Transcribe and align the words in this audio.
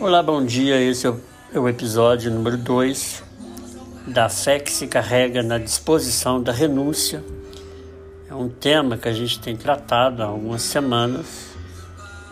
Olá, 0.00 0.22
bom 0.22 0.42
dia. 0.42 0.80
Esse 0.80 1.06
é 1.06 1.10
o, 1.10 1.20
é 1.68 1.68
episódio 1.68 2.30
número 2.30 2.56
2 2.56 3.22
da 4.06 4.30
fé 4.30 4.58
que 4.58 4.72
se 4.72 4.86
carrega 4.86 5.42
na 5.42 5.58
disposição 5.58 6.42
da 6.42 6.52
renúncia. 6.52 7.22
É 8.26 8.34
um 8.34 8.48
tema 8.48 8.96
que 8.96 9.10
a 9.10 9.12
gente 9.12 9.38
tem 9.38 9.54
tratado 9.54 10.22
há 10.22 10.24
algumas 10.24 10.62
semanas, 10.62 11.54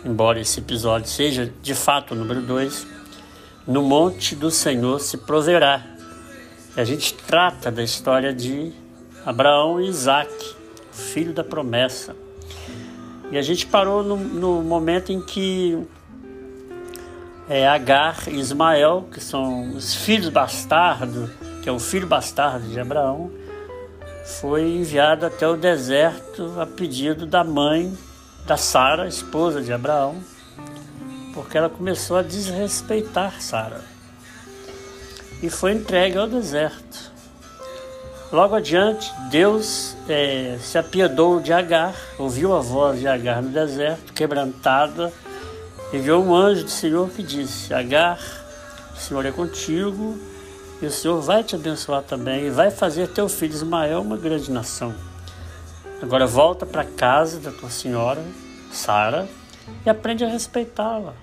embora 0.03 0.41
esse 0.41 0.61
episódio 0.61 1.11
seja 1.11 1.53
de 1.61 1.75
fato 1.75 2.15
o 2.15 2.17
número 2.17 2.41
2. 2.41 2.87
No 3.67 3.83
monte 3.83 4.35
do 4.35 4.51
Senhor 4.51 4.99
se 4.99 5.19
proverá. 5.19 5.85
A 6.75 6.85
gente 6.85 7.13
trata 7.13 7.71
da 7.71 7.83
história 7.83 8.33
de 8.33 8.73
Abraão 9.27 9.79
e 9.79 9.89
Isaac, 9.89 10.33
filho 10.91 11.35
da 11.35 11.45
promessa. 11.45 12.17
E 13.31 13.37
a 13.37 13.43
gente 13.43 13.67
parou 13.67 14.03
no, 14.03 14.17
no 14.17 14.63
momento 14.63 15.13
em 15.13 15.21
que 15.21 15.87
é, 17.49 17.67
Agar 17.67 18.29
e 18.29 18.39
Ismael, 18.39 19.09
que 19.11 19.21
são 19.21 19.71
os 19.75 19.95
filhos 19.95 20.29
bastardos, 20.29 21.31
que 21.63 21.69
é 21.69 21.73
o 21.73 21.79
filho 21.79 22.07
bastardo 22.07 22.69
de 22.69 22.79
Abraão, 22.79 23.31
foi 24.41 24.63
enviado 24.63 25.25
até 25.25 25.49
o 25.49 25.57
deserto 25.57 26.61
a 26.61 26.67
pedido 26.67 27.27
da 27.27 27.43
mãe 27.43 27.97
da 28.47 28.57
Sara, 28.57 29.09
esposa 29.09 29.63
de 29.63 29.73
Abraão, 29.73 30.17
porque 31.35 31.57
ela 31.57 31.71
começou 31.71 32.17
a 32.17 32.23
desrespeitar 32.23 33.41
Sara. 33.41 33.83
E 35.43 35.49
foi 35.49 35.73
entregue 35.73 36.19
ao 36.19 36.27
deserto. 36.27 37.13
Logo 38.31 38.55
adiante, 38.55 39.11
Deus 39.31 39.97
é, 40.09 40.59
se 40.61 40.77
apiedou 40.77 41.41
de 41.41 41.53
Agar, 41.53 41.95
ouviu 42.19 42.55
a 42.55 42.61
voz 42.61 43.01
de 43.01 43.09
Agar 43.09 43.41
no 43.41 43.49
deserto, 43.49 44.13
quebrantada, 44.13 45.13
enviou 45.93 46.25
um 46.25 46.35
anjo 46.35 46.65
do 46.65 46.71
Senhor 46.71 47.09
que 47.11 47.23
disse: 47.23 47.73
Agar, 47.73 48.19
o 48.95 48.99
Senhor 48.99 49.25
é 49.25 49.33
contigo 49.33 50.19
e 50.81 50.87
o 50.87 50.91
Senhor 50.91 51.21
vai 51.21 51.43
te 51.43 51.55
abençoar 51.55 52.03
também 52.03 52.47
e 52.47 52.51
vai 52.51 52.71
fazer 52.71 53.09
teu 53.09 53.29
filho 53.29 53.55
Ismael 53.55 54.03
uma 54.03 54.17
grande 54.17 54.51
nação. 54.51 54.95
Agora 56.01 56.27
volta 56.27 56.65
para 56.65 56.85
casa 56.85 57.41
da 57.41 57.51
tua 57.51 57.71
senhora, 57.71 58.25
Sara, 58.71 59.29
e 59.85 59.91
aprende 59.91 60.25
a 60.25 60.29
respeitá-la. 60.29 61.15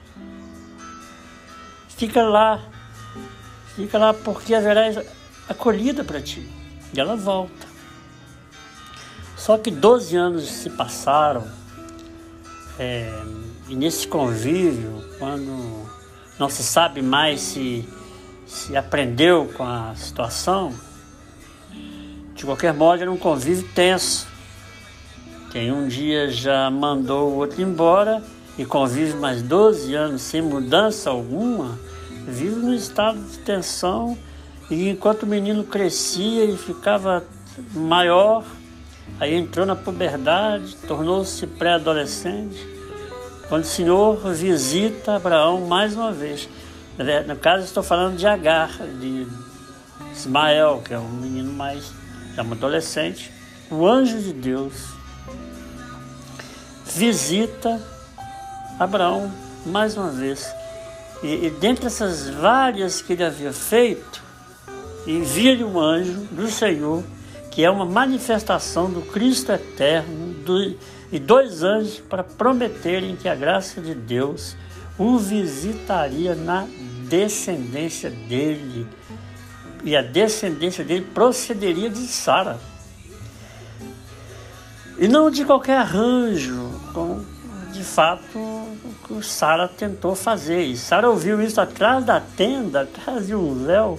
Fica 1.87 2.23
lá, 2.23 2.61
fica 3.75 3.97
lá 3.97 4.13
porque 4.13 4.53
haverá 4.53 5.01
acolhida 5.47 6.03
para 6.03 6.19
ti. 6.19 6.49
E 6.93 6.99
ela 6.99 7.15
volta. 7.15 7.67
Só 9.37 9.57
que 9.57 9.71
12 9.71 10.15
anos 10.17 10.49
se 10.49 10.69
passaram. 10.69 11.47
É, 12.77 13.09
e 13.67 13.75
nesse 13.75 14.07
convívio, 14.07 15.03
quando 15.17 15.85
não 16.37 16.49
se 16.49 16.61
sabe 16.61 17.01
mais 17.01 17.41
se, 17.41 17.87
se 18.45 18.75
aprendeu 18.77 19.51
com 19.57 19.63
a 19.63 19.93
situação, 19.95 20.73
de 22.35 22.45
qualquer 22.45 22.73
modo 22.73 23.01
era 23.01 23.11
um 23.11 23.17
convívio 23.17 23.67
tenso. 23.73 24.27
Quem 25.51 25.71
um 25.71 25.87
dia 25.87 26.29
já 26.29 26.69
mandou 26.69 27.31
o 27.31 27.35
outro 27.37 27.61
embora 27.61 28.21
e 28.57 28.65
convive 28.65 29.15
mais 29.15 29.41
12 29.41 29.95
anos 29.95 30.21
sem 30.21 30.41
mudança 30.41 31.09
alguma, 31.09 31.79
vive 32.27 32.55
num 32.55 32.73
estado 32.73 33.19
de 33.19 33.39
tensão 33.39 34.17
e 34.69 34.89
enquanto 34.89 35.23
o 35.23 35.27
menino 35.27 35.63
crescia 35.63 36.45
e 36.45 36.57
ficava 36.57 37.23
maior, 37.73 38.43
aí 39.19 39.33
entrou 39.33 39.65
na 39.65 39.75
puberdade, 39.75 40.75
tornou-se 40.87 41.45
pré-adolescente, 41.47 42.67
quando 43.47 43.63
o 43.63 43.67
Senhor 43.67 44.17
visita 44.33 45.15
Abraão 45.15 45.61
mais 45.61 45.95
uma 45.95 46.11
vez. 46.11 46.49
No 47.27 47.35
caso, 47.35 47.65
estou 47.65 47.83
falando 47.83 48.17
de 48.17 48.25
Agar, 48.25 48.71
de 48.99 49.27
Ismael, 50.13 50.81
que 50.83 50.93
é 50.93 50.99
um 50.99 51.09
menino 51.09 51.51
mais, 51.51 51.91
é 52.37 52.41
um 52.41 52.51
adolescente. 52.51 53.31
O 53.69 53.85
anjo 53.85 54.19
de 54.19 54.33
Deus 54.33 54.73
visita 56.85 57.81
Abraão 58.79 59.31
mais 59.65 59.97
uma 59.97 60.09
vez. 60.09 60.49
E, 61.21 61.47
e 61.47 61.49
dentre 61.49 61.87
essas 61.87 62.29
várias 62.29 63.01
que 63.01 63.13
ele 63.13 63.23
havia 63.23 63.51
feito, 63.51 64.23
envia-lhe 65.05 65.63
um 65.63 65.79
anjo 65.79 66.21
do 66.31 66.49
Senhor, 66.49 67.03
que 67.51 67.63
é 67.63 67.69
uma 67.69 67.85
manifestação 67.85 68.89
do 68.89 69.01
Cristo 69.01 69.51
eterno, 69.51 70.33
do, 70.45 70.77
e 71.15 71.19
dois 71.19 71.63
anjos 71.63 71.97
para 72.09 72.25
prometerem 72.25 73.15
que 73.15 73.29
a 73.29 73.33
graça 73.33 73.79
de 73.79 73.95
Deus 73.95 74.57
o 74.99 75.17
visitaria 75.17 76.35
na 76.35 76.67
descendência 77.07 78.09
dele. 78.09 78.85
E 79.85 79.95
a 79.95 80.01
descendência 80.01 80.83
dele 80.83 81.07
procederia 81.13 81.89
de 81.89 82.05
Sara. 82.05 82.59
E 84.99 85.07
não 85.07 85.31
de 85.31 85.45
qualquer 85.45 85.77
arranjo, 85.77 86.69
como 86.93 87.25
de 87.71 87.83
fato 87.85 88.37
o 89.09 89.23
Sara 89.23 89.69
tentou 89.69 90.15
fazer. 90.15 90.65
E 90.65 90.75
Sara 90.75 91.09
ouviu 91.09 91.41
isso 91.41 91.61
atrás 91.61 92.03
da 92.03 92.19
tenda, 92.19 92.81
atrás 92.81 93.27
de 93.27 93.35
um 93.35 93.65
véu, 93.65 93.97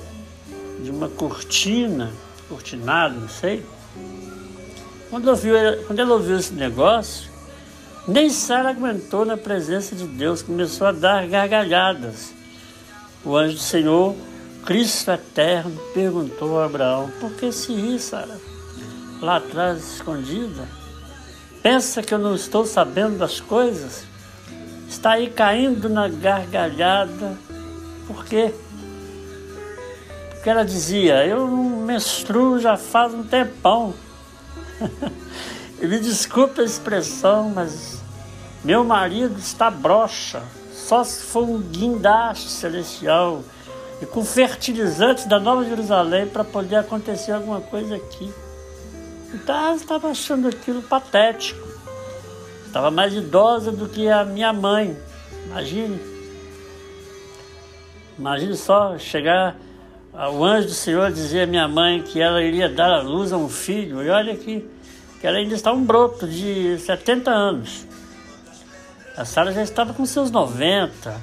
de 0.83 0.91
uma 0.91 1.09
cortina, 1.09 2.13
cortinado, 2.47 3.19
não 3.19 3.29
sei. 3.31 3.65
Quando, 5.17 5.29
ouviu, 5.29 5.55
quando 5.87 5.99
ela 5.99 6.13
ouviu 6.13 6.37
esse 6.37 6.53
negócio, 6.53 7.31
nem 8.07 8.29
Sara 8.29 8.69
aguentou 8.69 9.25
na 9.25 9.35
presença 9.35 9.97
de 9.97 10.07
Deus, 10.07 10.43
começou 10.43 10.87
a 10.87 10.93
dar 10.93 11.27
gargalhadas. 11.27 12.35
O 13.25 13.35
anjo 13.35 13.55
do 13.55 13.61
Senhor, 13.61 14.15
Cristo 14.67 15.11
eterno, 15.11 15.75
perguntou 15.95 16.61
a 16.61 16.67
Abraão: 16.67 17.11
Por 17.19 17.33
que 17.33 17.51
se 17.51 17.73
ri, 17.73 17.99
Sara? 17.99 18.39
Lá 19.23 19.37
atrás, 19.37 19.95
escondida? 19.95 20.69
Pensa 21.63 22.03
que 22.03 22.13
eu 22.13 22.19
não 22.19 22.35
estou 22.35 22.67
sabendo 22.67 23.17
das 23.17 23.41
coisas? 23.41 24.05
Está 24.87 25.13
aí 25.13 25.31
caindo 25.31 25.89
na 25.89 26.09
gargalhada. 26.09 27.39
Por 28.07 28.23
quê? 28.27 28.53
Porque 30.33 30.51
ela 30.51 30.63
dizia: 30.63 31.27
Eu 31.27 31.49
não 31.49 31.87
menstruo 31.87 32.61
já 32.61 32.77
faz 32.77 33.15
um 33.15 33.23
tempão. 33.23 33.95
Me 35.81 35.99
desculpe 35.99 36.61
a 36.61 36.65
expressão, 36.65 37.51
mas 37.51 38.01
meu 38.65 38.83
marido 38.83 39.39
está 39.39 39.71
broxa, 39.71 40.43
só 40.73 41.05
se 41.05 41.23
for 41.23 41.45
um 41.45 41.61
guindaste 41.61 42.49
celestial 42.49 43.43
e 44.01 44.07
com 44.07 44.25
fertilizantes 44.25 45.27
da 45.27 45.39
Nova 45.39 45.65
Jerusalém 45.65 46.27
para 46.27 46.45
poder 46.45 46.77
acontecer 46.77 47.33
alguma 47.33 47.61
coisa 47.61 47.97
aqui. 47.97 48.33
Então 49.33 49.71
eu 49.71 49.77
estava 49.77 50.09
achando 50.09 50.49
aquilo 50.49 50.83
patético. 50.83 51.67
Estava 52.67 52.91
mais 52.91 53.15
idosa 53.15 53.73
do 53.73 53.89
que 53.89 54.09
a 54.09 54.25
minha 54.25 54.53
mãe. 54.53 54.97
Imagine. 55.47 56.01
Imagine 58.19 58.57
só 58.57 58.99
chegar 58.99 59.57
o 60.17 60.43
anjo 60.43 60.69
do 60.69 60.75
Senhor 60.75 61.13
dizer 61.13 61.43
à 61.43 61.47
minha 61.47 61.69
mãe 61.69 62.03
que 62.03 62.21
ela 62.21 62.43
iria 62.43 62.69
dar 62.69 62.91
à 62.91 63.03
luz 63.03 63.33
a 63.33 63.37
um 63.37 63.51
filho, 63.51 64.03
e 64.03 64.09
olha 64.09 64.35
que, 64.35 64.65
que 65.21 65.27
ela 65.27 65.37
ainda 65.37 65.55
está 65.55 65.73
um 65.73 65.85
broto 65.85 66.27
de 66.27 66.79
70 66.79 67.31
anos. 67.31 67.87
A 69.15 69.27
Sara 69.27 69.53
já 69.53 69.63
estava 69.63 69.93
com 69.93 70.07
seus 70.07 70.31
90, 70.31 71.15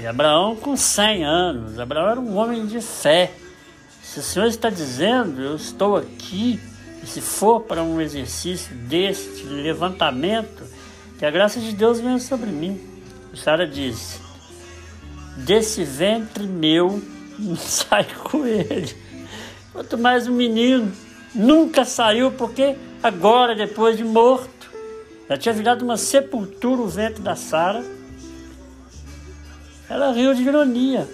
e 0.00 0.06
Abraão 0.06 0.56
com 0.56 0.76
100 0.76 1.24
anos. 1.24 1.78
Abraão 1.78 2.08
era 2.08 2.20
um 2.20 2.36
homem 2.36 2.66
de 2.66 2.80
fé. 2.80 3.32
Se 4.02 4.18
o 4.18 4.22
Senhor 4.22 4.46
está 4.46 4.68
dizendo, 4.68 5.40
eu 5.40 5.54
estou 5.54 5.96
aqui, 5.96 6.58
e 7.00 7.06
se 7.06 7.20
for 7.20 7.60
para 7.60 7.82
um 7.82 8.00
exercício 8.00 8.74
deste 8.74 9.44
levantamento, 9.44 10.64
que 11.16 11.24
a 11.24 11.30
graça 11.30 11.60
de 11.60 11.72
Deus 11.72 12.00
venha 12.00 12.18
sobre 12.18 12.50
mim. 12.50 12.80
Sara 13.36 13.66
disse: 13.66 14.20
Desse 15.36 15.84
ventre 15.84 16.44
meu 16.44 17.00
sai 17.58 18.06
com 18.22 18.46
ele. 18.46 18.94
Quanto 19.72 19.98
mais 19.98 20.26
o 20.26 20.32
menino 20.32 20.92
nunca 21.34 21.84
saiu, 21.84 22.30
porque 22.30 22.76
agora, 23.02 23.54
depois 23.54 23.96
de 23.96 24.04
morto, 24.04 24.70
já 25.28 25.36
tinha 25.36 25.54
virado 25.54 25.84
uma 25.84 25.96
sepultura 25.96 26.80
o 26.80 26.88
ventre 26.88 27.22
da 27.22 27.34
Sara. 27.34 27.84
Ela 29.88 30.12
riu 30.12 30.34
de 30.34 30.42
ironia, 30.42 31.08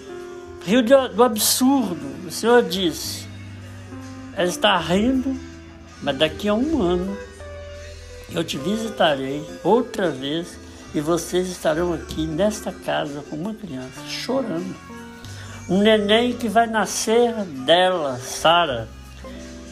riu 0.65 0.81
de, 0.81 0.93
do 1.15 1.23
absurdo. 1.23 2.27
O 2.27 2.31
Senhor 2.31 2.63
disse: 2.63 3.27
ela 4.33 4.47
está 4.47 4.77
rindo, 4.77 5.35
mas 6.01 6.17
daqui 6.17 6.47
a 6.47 6.53
um 6.53 6.81
ano 6.81 7.17
eu 8.33 8.43
te 8.43 8.57
visitarei 8.57 9.45
outra 9.63 10.09
vez 10.09 10.57
e 10.95 11.01
vocês 11.01 11.49
estarão 11.49 11.93
aqui 11.93 12.25
nesta 12.25 12.71
casa 12.71 13.23
com 13.29 13.35
uma 13.35 13.53
criança 13.53 14.01
chorando 14.07 14.75
um 15.69 15.79
neném 15.79 16.33
que 16.33 16.47
vai 16.47 16.67
nascer 16.67 17.33
dela, 17.65 18.17
Sara, 18.17 18.87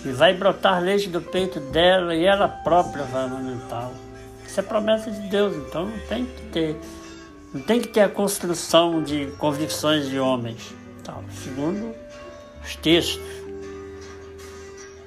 e 0.05 0.09
vai 0.11 0.33
brotar 0.33 0.81
leite 0.81 1.09
do 1.09 1.21
peito 1.21 1.59
dela 1.59 2.15
e 2.15 2.25
ela 2.25 2.47
própria 2.47 3.03
vai 3.03 3.25
amamentá-lo. 3.25 3.95
Isso 4.45 4.59
é 4.59 4.63
promessa 4.63 5.11
de 5.11 5.19
Deus, 5.27 5.55
então 5.55 5.85
não 5.85 5.99
tem 6.07 6.25
que 6.25 6.41
ter 6.51 6.79
Não 7.53 7.61
tem 7.61 7.81
que 7.81 7.87
ter 7.87 8.01
a 8.01 8.09
construção 8.09 9.01
de 9.03 9.27
convicções 9.37 10.09
de 10.09 10.19
homens. 10.19 10.73
Tal, 11.03 11.23
segundo 11.43 11.93
os 12.63 12.75
textos. 12.75 13.39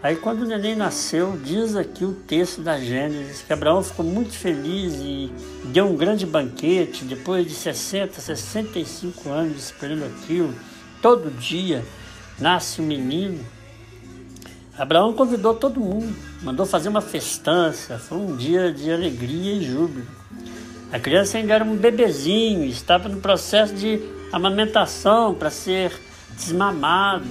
Aí 0.03 0.17
quando 0.17 0.43
o 0.43 0.47
neném 0.47 0.75
nasceu, 0.75 1.39
diz 1.45 1.77
aqui 1.77 2.05
o 2.05 2.13
texto 2.13 2.61
da 2.61 2.77
Gênesis 2.77 3.43
que 3.43 3.53
Abraão 3.53 3.85
ficou 3.85 4.05
muito 4.05 4.33
feliz 4.33 4.95
e 4.95 5.33
deu 5.67 5.87
um 5.87 5.97
grande 5.97 6.27
banquete 6.27 7.05
depois 7.05 7.47
de 7.47 7.55
60, 7.55 8.21
65 8.21 9.29
anos 9.29 9.65
esperando 9.67 10.05
aquilo. 10.05 10.53
Todo 11.03 11.33
dia 11.33 11.85
nasce 12.39 12.81
um 12.81 12.87
menino. 12.87 13.45
Abraão 14.79 15.13
convidou 15.13 15.53
todo 15.53 15.81
mundo, 15.81 16.17
mandou 16.43 16.65
fazer 16.65 16.89
uma 16.89 17.01
festança, 17.01 17.99
foi 17.99 18.19
um 18.19 18.37
dia 18.37 18.73
de 18.73 18.91
alegria 18.91 19.55
e 19.55 19.65
júbilo. 19.65 20.07
A 20.93 21.01
criança 21.01 21.39
ainda 21.39 21.55
era 21.55 21.65
um 21.65 21.77
bebezinho, 21.77 22.65
estava 22.65 23.09
no 23.09 23.21
processo 23.21 23.75
de 23.75 24.01
amamentação 24.33 25.35
para 25.35 25.51
ser 25.51 25.93
desmamado. 26.37 27.27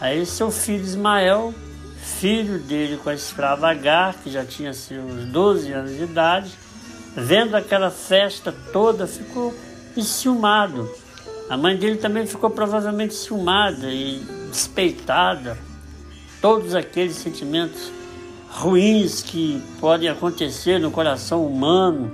Aí 0.00 0.26
seu 0.26 0.50
filho 0.50 0.82
Ismael, 0.82 1.54
filho 2.02 2.58
dele 2.58 2.96
com 2.96 3.10
a 3.10 3.14
escrava 3.14 3.70
Agar, 3.70 4.14
que 4.14 4.30
já 4.30 4.44
tinha 4.44 4.74
seus 4.74 5.24
12 5.26 5.72
anos 5.72 5.96
de 5.96 6.02
idade, 6.02 6.50
vendo 7.14 7.54
aquela 7.54 7.90
festa 7.92 8.52
toda, 8.72 9.06
ficou 9.06 9.54
enciumado. 9.96 10.90
A 11.52 11.56
mãe 11.58 11.76
dele 11.76 11.98
também 11.98 12.26
ficou 12.26 12.48
provavelmente 12.48 13.12
ciumada 13.12 13.86
e 13.90 14.24
despeitada. 14.50 15.58
Todos 16.40 16.74
aqueles 16.74 17.16
sentimentos 17.16 17.92
ruins 18.48 19.20
que 19.20 19.62
podem 19.78 20.08
acontecer 20.08 20.80
no 20.80 20.90
coração 20.90 21.46
humano. 21.46 22.10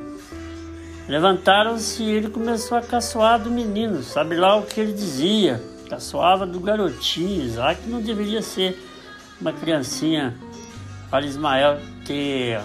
Levantaram-se 1.09 2.03
e 2.03 2.11
ele 2.11 2.31
começou 2.31 2.77
a 2.77 2.83
caçoar 2.83 3.41
do 3.41 3.49
menino. 3.49 4.03
Sabe 4.03 4.35
lá 4.35 4.57
o 4.57 4.65
que 4.65 4.81
ele 4.81 4.93
dizia? 4.93 5.63
Caçoava 5.89 6.45
do 6.45 6.59
garotinho. 6.59 7.45
Isaac 7.45 7.89
não 7.89 8.03
deveria 8.03 8.43
ser 8.43 8.77
uma 9.41 9.53
criancinha 9.53 10.37
para 11.13 11.25
Ismael 11.25 11.79
ter, 12.05 12.61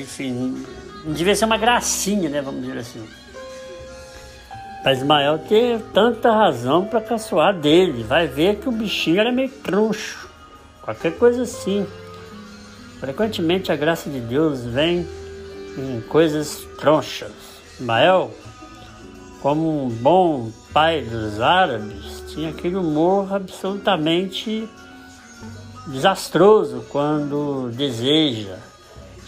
enfim, 0.00 0.64
não 1.04 1.12
devia 1.12 1.34
ser 1.34 1.46
uma 1.46 1.58
gracinha, 1.58 2.30
né? 2.30 2.40
Vamos 2.40 2.60
dizer 2.60 2.78
assim. 2.78 3.21
Para 4.82 4.92
Ismael 4.94 5.38
ter 5.38 5.80
tanta 5.94 6.32
razão 6.32 6.84
para 6.84 7.00
caçoar 7.00 7.56
dele. 7.56 8.02
Vai 8.02 8.26
ver 8.26 8.56
que 8.56 8.68
o 8.68 8.72
bichinho 8.72 9.20
era 9.20 9.30
meio 9.30 9.48
troncho. 9.48 10.28
Qualquer 10.82 11.16
coisa 11.16 11.42
assim. 11.42 11.86
Frequentemente 12.98 13.70
a 13.70 13.76
graça 13.76 14.10
de 14.10 14.18
Deus 14.18 14.64
vem 14.64 15.06
em 15.78 16.00
coisas 16.08 16.66
tronchas. 16.78 17.30
Ismael, 17.78 18.32
como 19.40 19.86
um 19.86 19.88
bom 19.88 20.50
pai 20.72 21.02
dos 21.02 21.40
árabes, 21.40 22.24
tinha 22.28 22.50
aquele 22.50 22.76
humor 22.76 23.32
absolutamente 23.32 24.68
desastroso 25.86 26.84
quando 26.88 27.70
deseja. 27.70 28.56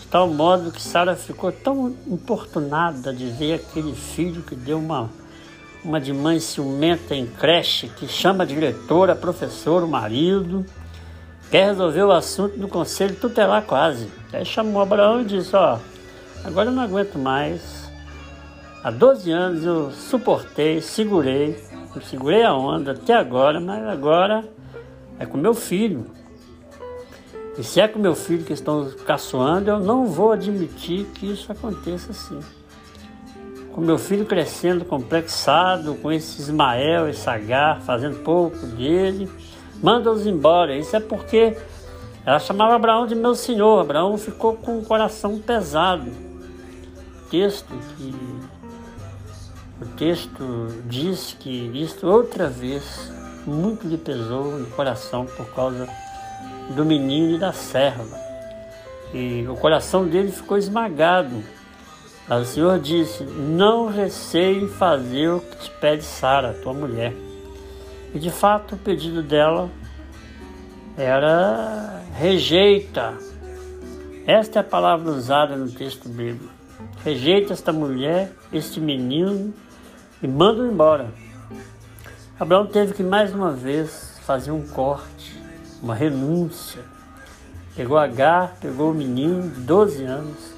De 0.00 0.06
tal 0.08 0.28
modo 0.28 0.72
que 0.72 0.82
Sara 0.82 1.14
ficou 1.14 1.52
tão 1.52 1.94
importunada 2.08 3.12
de 3.12 3.26
ver 3.26 3.54
aquele 3.54 3.94
filho 3.94 4.42
que 4.42 4.56
deu 4.56 4.78
uma 4.78 5.10
uma 5.84 6.00
de 6.00 6.12
mãe 6.12 6.40
ciumenta 6.40 7.14
em 7.14 7.26
creche 7.26 7.88
que 7.88 8.08
chama 8.08 8.44
a 8.44 8.46
diretora, 8.46 9.14
professor, 9.14 9.84
o 9.84 9.88
marido, 9.88 10.64
quer 11.50 11.66
resolver 11.66 12.02
o 12.02 12.10
assunto 12.10 12.58
do 12.58 12.66
conselho 12.66 13.14
tutelar 13.16 13.62
quase. 13.62 14.08
Aí 14.32 14.44
chamou 14.44 14.80
Abraão 14.80 15.20
e 15.20 15.24
disse, 15.24 15.54
ó, 15.54 15.78
agora 16.42 16.70
eu 16.70 16.72
não 16.72 16.82
aguento 16.82 17.18
mais. 17.18 17.90
Há 18.82 18.90
12 18.90 19.30
anos 19.30 19.64
eu 19.64 19.90
suportei, 19.92 20.80
segurei, 20.80 21.62
segurei 22.08 22.42
a 22.42 22.54
onda 22.54 22.92
até 22.92 23.14
agora, 23.14 23.60
mas 23.60 23.86
agora 23.86 24.42
é 25.18 25.26
com 25.26 25.36
meu 25.36 25.54
filho. 25.54 26.06
E 27.58 27.62
se 27.62 27.80
é 27.80 27.86
com 27.86 27.98
meu 27.98 28.14
filho 28.14 28.44
que 28.44 28.52
estão 28.52 28.90
caçoando, 29.06 29.70
eu 29.70 29.78
não 29.78 30.06
vou 30.06 30.32
admitir 30.32 31.04
que 31.14 31.30
isso 31.30 31.52
aconteça 31.52 32.10
assim 32.10 32.40
com 33.74 33.80
meu 33.80 33.98
filho 33.98 34.24
crescendo 34.24 34.84
complexado, 34.84 35.96
com 35.96 36.12
esse 36.12 36.40
Ismael, 36.40 37.08
esse 37.08 37.28
Agar, 37.28 37.80
fazendo 37.80 38.22
pouco 38.22 38.64
dele, 38.66 39.28
manda-os 39.82 40.24
embora. 40.26 40.76
Isso 40.76 40.94
é 40.94 41.00
porque 41.00 41.56
ela 42.24 42.38
chamava 42.38 42.76
Abraão 42.76 43.04
de 43.04 43.16
meu 43.16 43.34
senhor. 43.34 43.80
Abraão 43.80 44.16
ficou 44.16 44.54
com 44.54 44.78
o 44.78 44.84
coração 44.84 45.40
pesado. 45.40 46.08
O 46.08 47.28
texto 47.28 47.74
que 47.96 48.14
o 49.82 49.86
texto 49.96 50.68
diz 50.86 51.36
que 51.38 51.70
isto 51.74 52.06
outra 52.06 52.48
vez 52.48 53.12
muito 53.44 53.88
lhe 53.88 53.98
pesou 53.98 54.56
no 54.56 54.66
coração 54.68 55.26
por 55.26 55.46
causa 55.52 55.88
do 56.76 56.84
menino 56.84 57.34
e 57.34 57.38
da 57.38 57.52
serva. 57.52 58.16
E 59.12 59.44
o 59.48 59.56
coração 59.56 60.06
dele 60.06 60.30
ficou 60.30 60.56
esmagado 60.56 61.42
mas 62.28 62.48
o 62.48 62.52
Senhor 62.52 62.78
disse: 62.78 63.22
Não 63.24 63.88
receie 63.88 64.66
fazer 64.66 65.28
o 65.28 65.40
que 65.40 65.56
te 65.56 65.70
pede 65.72 66.04
Sara, 66.04 66.54
tua 66.54 66.72
mulher. 66.72 67.12
E 68.14 68.18
de 68.18 68.30
fato 68.30 68.76
o 68.76 68.78
pedido 68.78 69.22
dela 69.22 69.70
era 70.96 72.02
rejeita. 72.16 73.14
Esta 74.26 74.58
é 74.58 74.60
a 74.60 74.64
palavra 74.64 75.10
usada 75.10 75.54
no 75.56 75.70
texto 75.70 76.08
bíblico. 76.08 76.52
Rejeita 77.04 77.52
esta 77.52 77.72
mulher, 77.72 78.32
este 78.52 78.80
menino 78.80 79.52
e 80.22 80.26
manda-o 80.26 80.66
embora. 80.66 81.08
Abraão 82.40 82.66
teve 82.66 82.94
que 82.94 83.02
mais 83.02 83.34
uma 83.34 83.52
vez 83.52 84.18
fazer 84.24 84.50
um 84.50 84.66
corte, 84.66 85.38
uma 85.82 85.94
renúncia. 85.94 86.80
Pegou 87.76 87.98
Agar, 87.98 88.56
pegou 88.60 88.92
o 88.92 88.94
menino 88.94 89.50
de 89.50 89.60
12 89.60 90.04
anos 90.04 90.53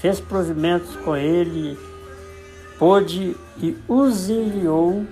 fez 0.00 0.20
provimentos 0.20 0.96
com 0.96 1.16
ele, 1.16 1.78
pôde 2.78 3.36
e 3.60 3.76
os 3.88 4.30
enviou 4.30 5.04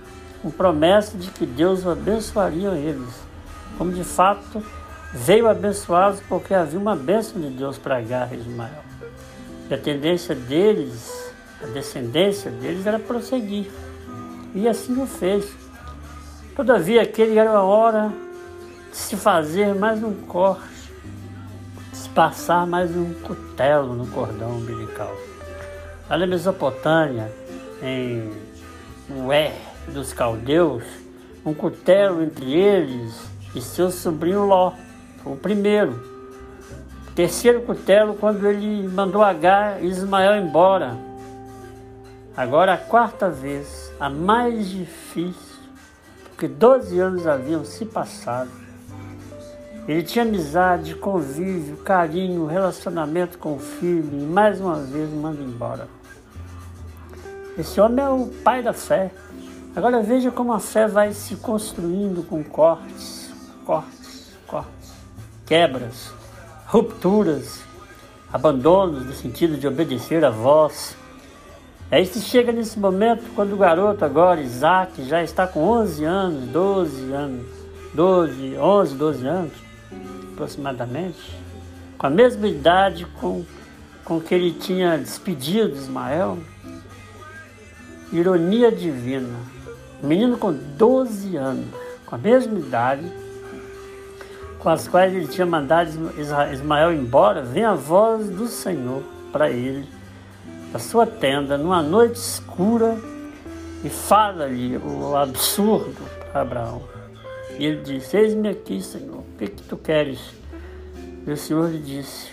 com 0.43 0.51
promessa 0.51 1.17
de 1.17 1.31
que 1.31 1.45
Deus 1.45 1.85
o 1.85 1.91
abençoaria 1.91 2.71
eles, 2.71 3.15
como 3.77 3.93
de 3.93 4.05
fato 4.05 4.63
veio 5.13 5.49
abençoá-los 5.49 6.21
porque 6.29 6.55
havia 6.55 6.79
uma 6.79 6.95
bênção 6.95 7.41
de 7.41 7.49
Deus 7.49 7.79
para 7.79 7.99
Agar 7.99 8.33
e 8.33 8.37
Ismael. 8.37 8.85
E 9.69 9.75
a 9.75 9.79
tendência 9.79 10.35
deles, 10.35 11.33
a 11.63 11.67
descendência 11.67 12.51
deles 12.51 12.87
era 12.87 12.99
prosseguir. 12.99 13.71
E 14.55 14.69
assim 14.69 15.01
o 15.01 15.07
fez. 15.07 15.47
Todavia, 16.55 17.03
aquele 17.03 17.39
era 17.39 17.51
a 17.51 17.63
hora 17.63 18.13
de 18.91 18.97
se 18.97 19.17
fazer 19.17 19.75
mais 19.75 20.03
um 20.03 20.15
corte 20.15 20.76
passar 22.17 22.67
mais 22.67 22.97
um 22.97 23.13
cutelo 23.13 23.95
no 23.95 24.07
cordão 24.07 24.53
umbilical. 24.53 25.15
Lá 26.09 26.17
na 26.17 26.27
Mesopotâmia, 26.27 27.31
em 27.83 28.33
Ué 29.27 29.53
dos 29.89 30.15
caldeus, 30.15 30.83
um 31.45 31.53
cutelo 31.53 32.23
entre 32.23 32.55
eles 32.55 33.21
e 33.55 33.61
seu 33.61 33.91
sobrinho 33.91 34.47
Ló, 34.47 34.73
o 35.27 35.37
primeiro. 35.37 36.03
Terceiro 37.15 37.61
cutelo 37.61 38.15
quando 38.15 38.47
ele 38.47 38.89
mandou 38.89 39.23
Agar 39.23 39.85
e 39.85 39.87
Ismael 39.87 40.43
embora. 40.43 40.97
Agora 42.35 42.73
a 42.73 42.79
quarta 42.79 43.29
vez, 43.29 43.93
a 44.01 44.09
mais 44.09 44.71
difícil, 44.71 45.59
porque 46.25 46.49
12 46.49 46.99
anos 46.99 47.27
haviam 47.27 47.63
se 47.63 47.85
passado 47.85 48.66
ele 49.89 50.03
tinha 50.03 50.25
amizade, 50.25 50.97
convívio, 50.97 51.77
carinho, 51.77 52.47
relacionamento 52.47 53.39
com 53.39 53.55
o 53.55 53.59
filho 53.59 54.11
e 54.13 54.23
mais 54.25 54.61
uma 54.61 54.77
vez 54.77 55.09
manda 55.11 55.41
embora. 55.41 55.89
Esse 57.57 57.81
homem 57.81 58.05
é 58.05 58.09
o 58.09 58.27
pai 58.43 58.63
da 58.63 58.73
fé. 58.73 59.13
Agora 59.77 60.03
veja 60.03 60.31
como 60.31 60.53
a 60.53 60.59
fé 60.59 60.89
vai 60.89 61.13
se 61.13 61.37
construindo 61.37 62.27
com 62.27 62.43
cortes, 62.43 63.31
cortes, 63.65 64.33
cortes, 64.47 64.93
quebras, 65.47 66.11
rupturas, 66.67 67.61
abandonos 68.33 69.07
no 69.07 69.13
sentido 69.13 69.57
de 69.57 69.69
obedecer 69.69 70.25
a 70.25 70.31
voz. 70.31 70.97
Aí 71.91 72.05
se 72.05 72.21
chega 72.21 72.51
nesse 72.51 72.79
momento 72.79 73.23
quando 73.37 73.53
o 73.53 73.57
garoto 73.57 74.05
agora, 74.05 74.41
Isaac, 74.41 75.05
já 75.05 75.23
está 75.23 75.47
com 75.47 75.61
11 75.61 76.05
anos, 76.05 76.49
12 76.49 77.13
anos, 77.13 77.47
12, 77.95 78.57
11, 78.59 78.95
12 78.97 79.27
anos, 79.27 79.66
aproximadamente, 80.33 81.39
com 81.97 82.07
a 82.07 82.11
mesma 82.11 82.47
idade 82.47 83.07
com, 83.21 83.45
com 84.05 84.21
que 84.21 84.35
ele 84.35 84.53
tinha 84.53 84.99
despedido 84.99 85.75
Ismael. 85.75 86.39
Ironia 88.13 88.71
divina. 88.71 89.37
Um 90.03 90.07
menino 90.07 90.37
com 90.37 90.53
12 90.53 91.37
anos, 91.37 91.67
com 92.05 92.15
a 92.15 92.19
mesma 92.19 92.59
idade, 92.59 93.11
com 94.59 94.69
as 94.69 94.87
quais 94.87 95.15
ele 95.15 95.27
tinha 95.27 95.47
mandado 95.47 95.91
Ismael 96.53 96.93
embora, 96.93 97.43
vem 97.43 97.65
a 97.65 97.75
voz 97.75 98.29
do 98.29 98.47
Senhor 98.47 99.03
para 99.33 99.51
ele, 99.51 99.89
da 100.73 100.79
sua 100.79 101.07
tenda, 101.07 101.57
numa 101.57 101.83
noite 101.83 102.17
escura, 102.17 102.99
e 103.85 103.89
fala-lhe 103.89 104.77
o 104.77 105.17
absurdo 105.17 106.03
para 106.33 106.41
Abraão. 106.41 106.96
E 107.59 107.65
ele 107.65 107.83
disse: 107.83 108.17
Eis-me 108.17 108.49
aqui, 108.49 108.83
Senhor, 108.83 109.19
o 109.19 109.39
que, 109.39 109.49
que 109.49 109.63
tu 109.63 109.77
queres? 109.77 110.21
E 111.27 111.31
o 111.31 111.37
Senhor 111.37 111.71
lhe 111.71 111.79
disse: 111.79 112.31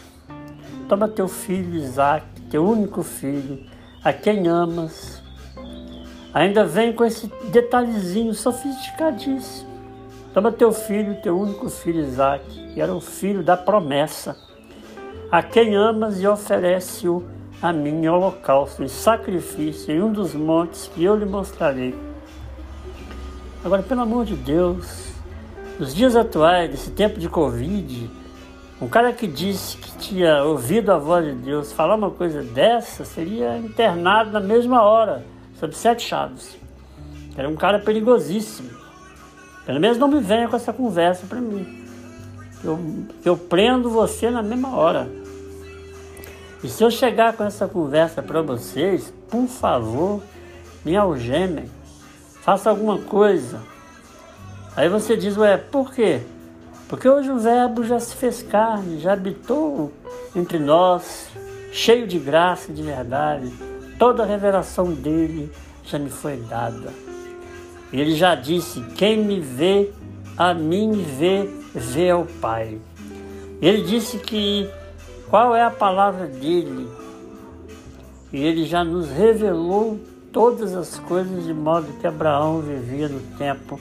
Toma 0.87 1.07
teu 1.07 1.27
filho 1.27 1.75
Isaac, 1.75 2.25
teu 2.49 2.65
único 2.65 3.03
filho, 3.03 3.65
a 4.03 4.11
quem 4.11 4.47
amas. 4.47 5.21
Ainda 6.33 6.65
vem 6.65 6.93
com 6.93 7.05
esse 7.05 7.27
detalhezinho 7.51 8.33
sofisticadíssimo. 8.33 9.71
Toma 10.33 10.51
teu 10.51 10.71
filho, 10.71 11.21
teu 11.21 11.39
único 11.39 11.69
filho 11.69 11.99
Isaac, 11.99 12.43
que 12.73 12.81
era 12.81 12.93
o 12.93 12.99
filho 12.99 13.43
da 13.43 13.55
promessa, 13.55 14.35
a 15.31 15.43
quem 15.43 15.75
amas 15.75 16.19
e 16.19 16.27
oferece-o 16.27 17.23
a 17.61 17.71
mim 17.71 18.03
em 18.03 18.09
holocausto, 18.09 18.83
em 18.83 18.87
sacrifício, 18.87 19.93
em 19.93 20.01
um 20.01 20.11
dos 20.11 20.33
montes 20.33 20.91
que 20.93 21.03
eu 21.03 21.15
lhe 21.15 21.25
mostrarei. 21.25 21.95
Agora, 23.63 23.81
pelo 23.81 24.01
amor 24.01 24.25
de 24.25 24.35
Deus, 24.35 25.13
nos 25.79 25.95
dias 25.95 26.17
atuais, 26.17 26.69
desse 26.69 26.91
tempo 26.91 27.17
de 27.17 27.29
Covid, 27.29 28.11
um 28.81 28.89
cara 28.89 29.13
que 29.13 29.25
disse 29.25 29.77
que 29.77 29.97
tinha 29.97 30.43
ouvido 30.43 30.91
a 30.91 30.97
voz 30.97 31.25
de 31.25 31.31
Deus 31.31 31.71
falar 31.71 31.95
uma 31.95 32.11
coisa 32.11 32.43
dessa 32.43 33.05
seria 33.05 33.57
internado 33.57 34.31
na 34.31 34.41
mesma 34.41 34.81
hora, 34.81 35.23
sob 35.57 35.73
sete 35.73 36.03
chaves. 36.03 36.57
Era 37.37 37.47
um 37.47 37.55
cara 37.55 37.79
perigosíssimo. 37.79 38.69
Pelo 39.65 39.79
menos 39.79 39.97
não 39.97 40.09
me 40.09 40.19
venha 40.19 40.49
com 40.49 40.57
essa 40.57 40.73
conversa 40.73 41.25
para 41.25 41.39
mim. 41.39 41.87
Eu, 42.61 42.77
eu 43.23 43.37
prendo 43.37 43.89
você 43.89 44.29
na 44.29 44.43
mesma 44.43 44.75
hora. 44.75 45.09
E 46.61 46.67
se 46.67 46.83
eu 46.83 46.91
chegar 46.91 47.31
com 47.31 47.45
essa 47.45 47.65
conversa 47.65 48.21
para 48.21 48.41
vocês, 48.41 49.13
por 49.29 49.47
favor, 49.47 50.21
me 50.83 50.97
algemem. 50.97 51.69
Faça 52.43 52.69
alguma 52.69 52.97
coisa. 52.97 53.61
Aí 54.75 54.89
você 54.89 55.15
diz, 55.15 55.37
ué, 55.37 55.55
por 55.55 55.93
quê? 55.93 56.19
Porque 56.89 57.07
hoje 57.07 57.31
o 57.31 57.39
Verbo 57.39 57.85
já 57.85 58.01
se 58.01 58.13
fez 58.17 58.43
carne, 58.43 58.99
já 58.99 59.13
habitou 59.13 59.93
entre 60.35 60.59
nós, 60.59 61.29
cheio 61.71 62.05
de 62.05 62.19
graça 62.19 62.69
e 62.69 62.75
de 62.75 62.83
verdade. 62.83 63.49
Toda 63.97 64.23
a 64.23 64.25
revelação 64.25 64.91
dele 64.91 65.49
já 65.85 65.97
me 65.97 66.09
foi 66.09 66.35
dada. 66.35 66.91
Ele 67.93 68.13
já 68.13 68.35
disse: 68.35 68.81
Quem 68.97 69.23
me 69.23 69.39
vê, 69.39 69.93
a 70.37 70.53
mim 70.53 71.01
vê, 71.17 71.49
vê 71.73 72.09
ao 72.09 72.25
Pai. 72.25 72.77
Ele 73.61 73.83
disse 73.83 74.17
que 74.17 74.69
qual 75.29 75.55
é 75.55 75.63
a 75.63 75.71
palavra 75.71 76.27
dele? 76.27 76.89
E 78.33 78.43
ele 78.43 78.65
já 78.65 78.83
nos 78.83 79.09
revelou 79.09 79.97
todas 80.33 80.75
as 80.75 80.97
coisas 80.97 81.45
de 81.45 81.53
modo 81.53 81.93
que 82.01 82.07
Abraão 82.07 82.59
vivia 82.59 83.07
no 83.07 83.21
tempo 83.37 83.79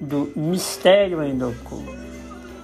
do 0.00 0.30
mistério 0.36 1.18
ainda 1.18 1.48
oculto. 1.48 1.92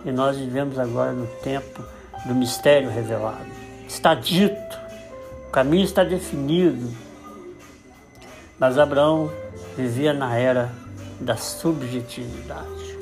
E 0.05 0.13
nós 0.13 0.39
vivemos 0.39 0.79
agora 0.79 1.13
no 1.13 1.27
tempo 1.43 1.83
do 2.25 2.35
mistério 2.35 2.89
revelado. 2.89 3.45
Está 3.89 4.15
dito, 4.15 4.79
o 5.49 5.51
caminho 5.51 5.85
está 5.85 6.05
definido. 6.05 6.89
Mas 8.59 8.79
Abraão 8.79 9.31
vivia 9.77 10.15
na 10.15 10.37
era 10.37 10.73
da 11.21 11.37
subjetividade. 11.37 12.95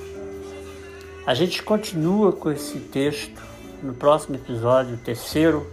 A 1.27 1.35
gente 1.35 1.63
continua 1.63 2.33
com 2.33 2.51
esse 2.51 2.79
texto 2.79 3.41
no 3.83 3.93
próximo 3.93 4.37
episódio, 4.37 4.95
o 4.95 4.99
terceiro 4.99 5.71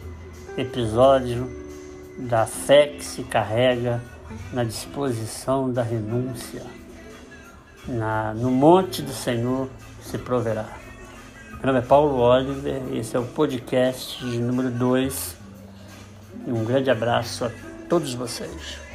episódio 0.57 1.49
da 2.17 2.45
fé 2.45 2.87
que 2.87 3.03
se 3.03 3.23
carrega 3.23 4.01
na 4.53 4.63
disposição 4.63 5.71
da 5.71 5.81
renúncia. 5.81 6.63
Na, 7.87 8.33
no 8.33 8.51
monte 8.51 9.01
do 9.01 9.13
Senhor 9.13 9.69
se 10.01 10.17
proverá. 10.17 10.65
Meu 11.51 11.67
nome 11.73 11.79
é 11.79 11.81
Paulo 11.81 12.17
Oliver, 12.19 12.81
esse 12.93 13.15
é 13.15 13.19
o 13.19 13.25
podcast 13.25 14.23
de 14.25 14.39
número 14.39 14.69
2. 14.69 15.37
E 16.47 16.51
um 16.51 16.63
grande 16.63 16.89
abraço 16.89 17.45
a 17.45 17.51
todos 17.89 18.13
vocês. 18.13 18.88